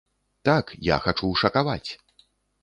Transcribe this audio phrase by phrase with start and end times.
[0.47, 1.89] Так, я хачу шакаваць!